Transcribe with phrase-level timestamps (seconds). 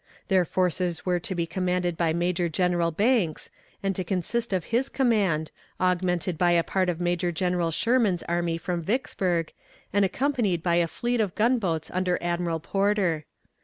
[0.29, 3.51] Their forces were to be commanded by Major General Banks,
[3.83, 8.57] and to consist of his command, augmented by a part of Major General Sherman's army
[8.57, 9.53] from Vicksburg,
[9.93, 13.25] and accompanied by a fleet of gunboats under Admiral Porter.